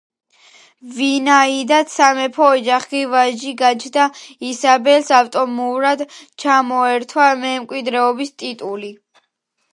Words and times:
ვინაიდან 0.93 1.91
სამეფო 1.95 2.47
ოჯახში 2.53 3.01
ვაჟი 3.11 3.51
გაჩნდა 3.59 4.07
ისაბელს 4.53 5.13
ავტომატურად 5.19 6.03
ჩამოერთვა 6.47 7.31
მემკვიდრის 7.45 8.35
ტიტული. 8.43 8.93